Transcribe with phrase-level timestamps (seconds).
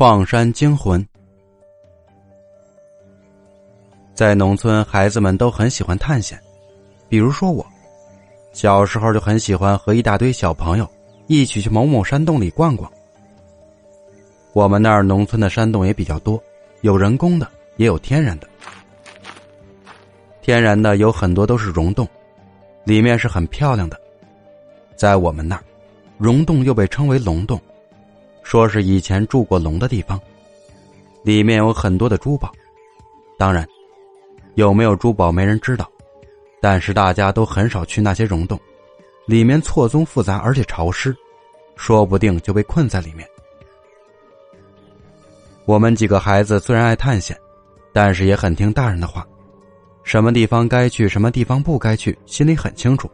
[0.00, 1.06] 矿山惊魂。
[4.14, 6.40] 在农村，孩子们都很喜欢探险，
[7.06, 7.62] 比如说我，
[8.50, 10.88] 小时候就很喜欢和一大堆小朋友
[11.26, 12.90] 一起去某某山洞里逛逛。
[14.54, 16.42] 我们那儿农村的山洞也比较多，
[16.80, 17.46] 有人工的，
[17.76, 18.48] 也有天然的。
[20.40, 22.08] 天然的有很多都是溶洞，
[22.84, 24.00] 里面是很漂亮的。
[24.96, 25.64] 在我们那儿，
[26.16, 27.60] 溶洞又被称为龙洞。
[28.50, 30.20] 说是以前住过龙的地方，
[31.22, 32.50] 里面有很多的珠宝。
[33.38, 33.64] 当然，
[34.56, 35.88] 有没有珠宝没人知道，
[36.60, 38.58] 但是大家都很少去那些溶洞，
[39.24, 41.16] 里面错综复杂而且潮湿，
[41.76, 43.24] 说不定就被困在里面。
[45.64, 47.38] 我们几个孩子虽然爱探险，
[47.92, 49.24] 但是也很听大人的话，
[50.02, 53.08] 什么地方该去，什么地方不该去，心里很清楚。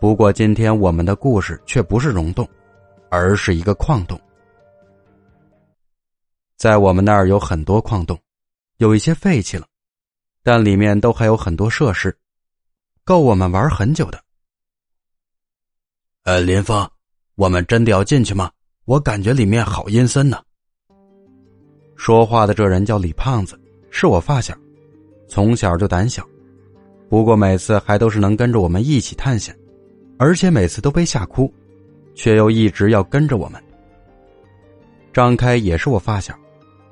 [0.00, 2.44] 不过今天我们的故事却不是溶洞。
[3.12, 4.18] 而是一个矿洞，
[6.56, 8.18] 在我们那儿有很多矿洞，
[8.78, 9.66] 有一些废弃了，
[10.42, 12.16] 但里面都还有很多设施，
[13.04, 14.18] 够我们玩很久的。
[16.22, 16.88] 呃，林峰，
[17.34, 18.50] 我们真的要进去吗？
[18.86, 20.42] 我感觉里面好阴森呢。
[21.96, 24.56] 说话的这人叫李胖子，是我发小，
[25.28, 26.26] 从小就胆小，
[27.10, 29.54] 不过每次还都是能跟着我们一起探险，
[30.18, 31.52] 而且每次都被吓哭。
[32.14, 33.62] 却又一直要跟着我们。
[35.12, 36.34] 张开也是我发小，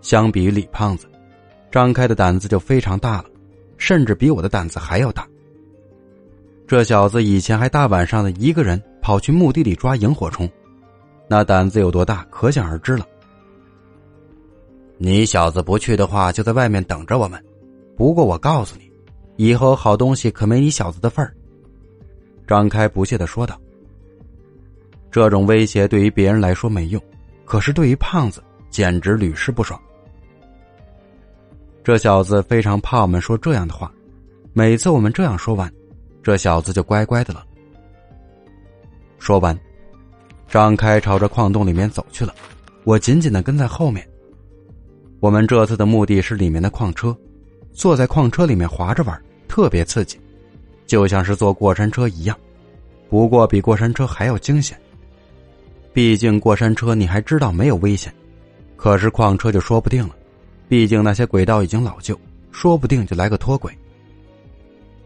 [0.00, 1.06] 相比于李胖子，
[1.70, 3.24] 张开的胆子就非常大了，
[3.76, 5.26] 甚至比我的胆子还要大。
[6.66, 10.50] 这小子以前还大晚上的一个人跑去墓地里抓萤火虫，
[11.28, 13.06] 那胆子有多大，可想而知了。
[14.98, 17.42] 你小子不去的话，就在外面等着我们。
[17.96, 18.90] 不过我告诉你，
[19.36, 21.32] 以后好东西可没你小子的份儿。
[22.48, 23.58] 张开不屑的说道。
[25.10, 27.02] 这种威胁对于别人来说没用，
[27.44, 29.80] 可是对于胖子简直屡试不爽。
[31.82, 33.90] 这小子非常怕我们说这样的话，
[34.52, 35.72] 每次我们这样说完，
[36.22, 37.44] 这小子就乖乖的了。
[39.18, 39.58] 说完，
[40.46, 42.34] 张开朝着矿洞里面走去了，
[42.84, 44.06] 我紧紧的跟在后面。
[45.20, 47.16] 我们这次的目的是里面的矿车，
[47.72, 50.20] 坐在矿车里面滑着玩，特别刺激，
[50.86, 52.38] 就像是坐过山车一样，
[53.08, 54.78] 不过比过山车还要惊险。
[55.98, 58.14] 毕竟过山车你还知道没有危险，
[58.76, 60.14] 可是矿车就说不定了。
[60.68, 62.16] 毕竟那些轨道已经老旧，
[62.52, 63.76] 说不定就来个脱轨。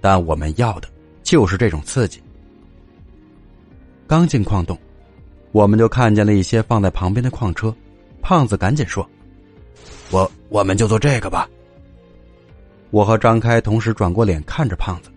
[0.00, 0.86] 但我们要的
[1.24, 2.22] 就是这种刺激。
[4.06, 4.78] 刚进矿洞，
[5.50, 7.74] 我们就看见了一些放在旁边的矿车。
[8.22, 9.04] 胖子赶紧说
[10.12, 11.50] ：“我我们就坐这个吧。”
[12.90, 15.10] 我和张开同时转过脸看着胖子，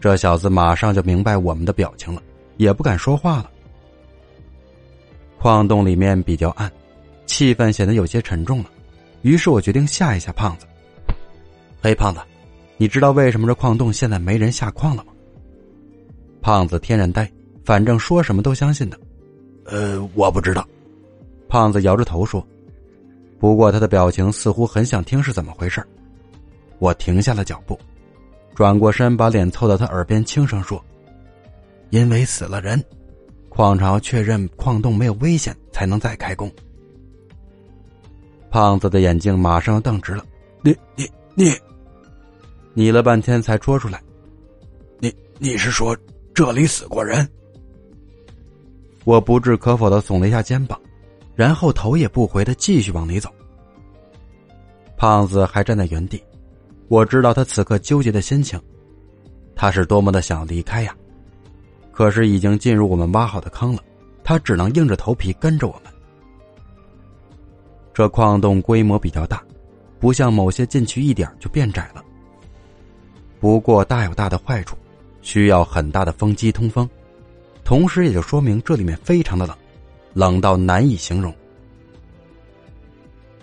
[0.00, 2.22] 这小子马上就明白我们的表情了，
[2.56, 3.50] 也不敢说话了。
[5.40, 6.70] 矿洞里面比较暗，
[7.24, 8.66] 气氛显得有些沉重了。
[9.22, 10.66] 于是我决定吓一吓胖子。
[11.82, 12.20] 黑，胖子，
[12.76, 15.12] 你知道为什么这矿洞现在没人下矿了吗？
[16.42, 17.26] 胖子天然呆，
[17.64, 19.00] 反正说什么都相信的。
[19.64, 20.68] 呃，我不知道。
[21.48, 22.46] 胖子摇着头说。
[23.38, 25.82] 不过他的表情似乎很想听是怎么回事
[26.78, 27.80] 我停下了脚步，
[28.54, 30.84] 转过身，把脸凑到他耳边，轻声说
[31.88, 32.78] ：“因为死了人。”
[33.60, 36.50] 矿场确认矿洞没有危险，才能再开工。
[38.48, 40.24] 胖子的眼睛马上瞪直了，
[40.62, 41.52] 你你你，
[42.72, 44.02] 你了半天才说出来，
[44.98, 45.94] 你你是说
[46.32, 47.28] 这里死过人？
[49.04, 50.80] 我不置可否的耸了一下肩膀，
[51.34, 53.28] 然后头也不回的继续往里走。
[54.96, 56.24] 胖子还站在原地，
[56.88, 58.58] 我知道他此刻纠结的心情，
[59.54, 60.96] 他是多么的想离开呀。
[62.00, 63.84] 可是已经进入我们挖好的坑了，
[64.24, 65.92] 他只能硬着头皮跟着我们。
[67.92, 69.42] 这矿洞规模比较大，
[69.98, 72.02] 不像某些进去一点就变窄了。
[73.38, 74.78] 不过大有大的坏处，
[75.20, 76.88] 需要很大的风机通风，
[77.64, 79.54] 同时也就说明这里面非常的冷，
[80.14, 81.30] 冷到难以形容。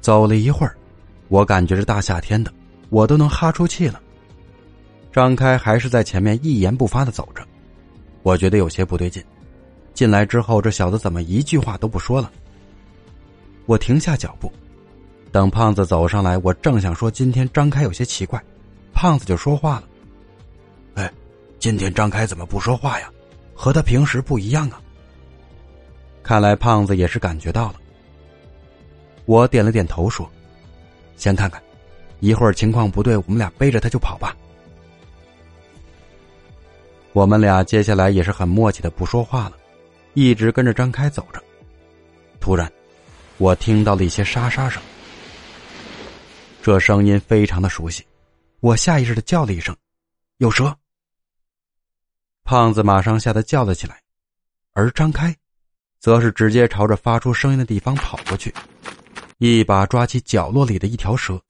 [0.00, 0.76] 走了一会儿，
[1.28, 2.52] 我感觉是大夏天的，
[2.88, 4.02] 我都能哈出气了。
[5.12, 7.46] 张开还是在前面一言不发的走着。
[8.22, 9.24] 我觉得有些不对劲，
[9.94, 12.30] 进来之后，这小子怎么一句话都不说了？
[13.66, 14.52] 我停下脚步，
[15.32, 18.42] 等胖子走上来，我正想说今天张开有些奇怪，
[18.92, 19.84] 胖子就说话了
[20.94, 21.12] ：“哎，
[21.58, 23.10] 今天张开怎么不说话呀？
[23.54, 24.80] 和他平时不一样啊。”
[26.22, 27.76] 看来胖子也是感觉到了。
[29.24, 30.28] 我点了点头说
[31.16, 31.62] ：“先看看，
[32.18, 34.36] 一会儿情况不对，我们俩背着他就跑吧。”
[37.12, 39.56] 我们俩接下来也是很默契的不说话了，
[40.14, 41.42] 一直跟着张开走着。
[42.38, 42.70] 突然，
[43.38, 44.80] 我听到了一些沙沙声，
[46.62, 48.06] 这声音非常的熟悉，
[48.60, 49.76] 我下意识的叫了一声
[50.38, 50.74] ：“有蛇！”
[52.44, 54.00] 胖子马上吓得叫了起来，
[54.72, 55.36] 而张开，
[55.98, 58.54] 则是直接朝着发出声音的地方跑过去，
[59.38, 61.40] 一把抓起角落里的一条蛇。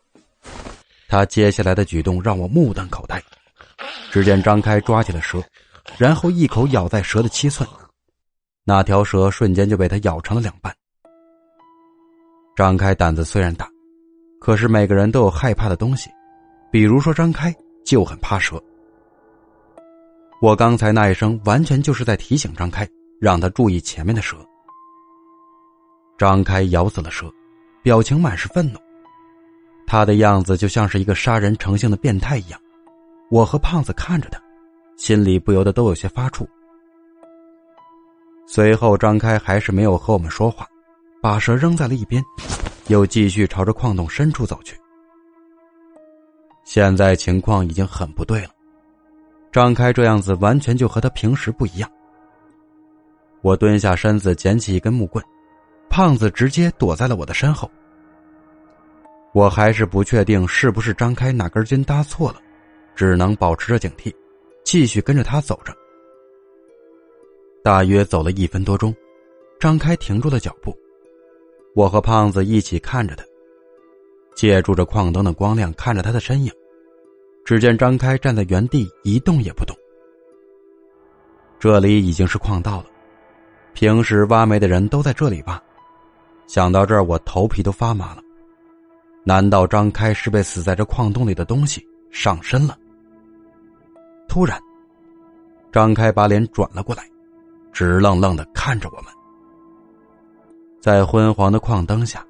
[1.07, 3.20] 他接下来的举动让我目瞪口呆。
[4.11, 5.43] 只见张开抓起了蛇，
[5.97, 7.69] 然后一口咬在蛇的七寸，
[8.65, 10.75] 那条蛇瞬间就被他咬成了两半。
[12.57, 13.69] 张开胆子虽然大，
[14.41, 16.11] 可是每个人都有害怕的东西，
[16.71, 17.55] 比如说张开
[17.85, 18.61] 就很怕蛇。
[20.43, 22.87] 我刚才那一声完全就是在提醒张开，
[23.21, 24.37] 让他注意前面的蛇。
[26.19, 27.33] 张开咬死了蛇，
[27.83, 28.79] 表情满是愤怒，
[29.87, 32.61] 他的样子就像是一个杀人成性的变态一样。
[33.31, 34.43] 我和胖子看着他，
[34.97, 36.45] 心里不由得都有些发怵。
[38.45, 40.67] 随后，张开还是没有和我们说话，
[41.23, 42.21] 把蛇扔在了一边，
[42.89, 44.77] 又继续朝着矿洞深处走去。
[46.65, 48.51] 现在情况已经很不对了，
[49.53, 51.89] 张开这样子完全就和他平时不一样。
[53.43, 55.25] 我蹲下身子捡起一根木棍，
[55.89, 57.71] 胖子直接躲在了我的身后。
[59.33, 62.41] 我还是不确定是不是张开哪根筋搭错了。
[63.01, 64.15] 只能保持着警惕，
[64.63, 65.75] 继续跟着他走着。
[67.65, 68.95] 大约走了一分多钟，
[69.59, 70.77] 张开停住了脚步。
[71.75, 73.25] 我和胖子一起看着他，
[74.35, 76.53] 借助着矿灯的光亮看着他的身影。
[77.43, 79.75] 只见张开站在原地一动也不动。
[81.59, 82.87] 这里已经是矿道了，
[83.73, 85.59] 平时挖煤的人都在这里挖。
[86.47, 88.23] 想到这儿，我头皮都发麻了。
[89.25, 92.77] 难道张开是被死在这矿洞里的东西上身了？
[94.31, 94.63] 突然，
[95.73, 97.05] 张开把脸转了过来，
[97.73, 99.13] 直愣愣的看着我们。
[100.81, 102.25] 在昏黄的矿灯下，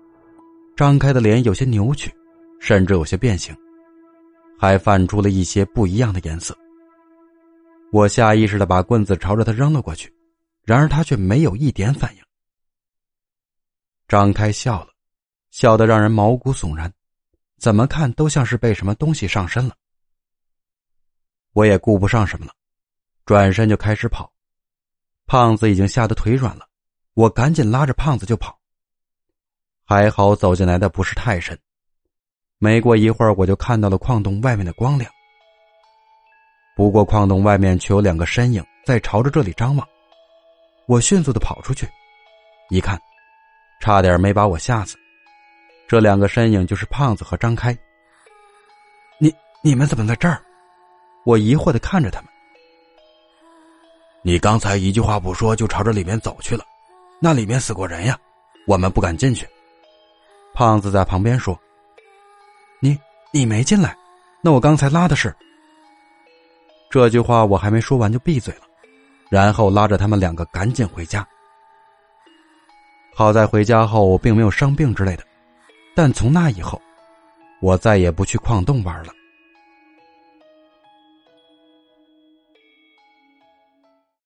[0.75, 2.11] 张开的脸有些扭曲，
[2.59, 3.55] 甚至有些变形，
[4.59, 6.57] 还泛出了一些不一样的颜色。
[7.93, 10.11] 我下意识的把棍子朝着他扔了过去，
[10.65, 12.23] 然而他却没有一点反应。
[14.09, 14.89] 张开笑了，
[15.51, 16.91] 笑得让人毛骨悚然，
[17.59, 19.75] 怎么看都像是被什么东西上身了。
[21.53, 22.53] 我也顾不上什么了，
[23.27, 24.33] 转身就开始跑。
[25.27, 26.67] 胖子已经吓得腿软了，
[27.15, 28.59] 我赶紧拉着胖子就跑。
[29.85, 31.59] 还好走进来的不是太深，
[32.59, 35.11] 没过一会儿我就看到了矿洞外面的光亮。
[36.77, 39.87] 不过矿洞外面却有两个身影在朝着这里张望，
[40.87, 41.89] 我迅速的跑出去，
[42.71, 42.99] 一看，
[43.81, 44.97] 差点没把我吓死。
[45.89, 47.77] 这两个身影就是胖子和张开。
[49.19, 50.41] 你你们怎么在这儿？
[51.25, 52.31] 我疑惑的看着他们。
[54.23, 56.65] 你刚才一句话不说就朝着里面走去了，
[57.21, 58.19] 那里面死过人呀，
[58.67, 59.49] 我们不敢进去。
[60.53, 61.59] 胖子在旁边说
[62.81, 62.99] ：“你
[63.33, 63.97] 你没进来，
[64.43, 65.35] 那我刚才拉的是。”
[66.91, 68.63] 这句话我还没说完就闭嘴了，
[69.31, 71.27] 然后拉着他们两个赶紧回家。
[73.15, 75.25] 好在回家后我并没有生病之类的，
[75.95, 76.81] 但从那以后，
[77.61, 79.13] 我再也不去矿洞玩了。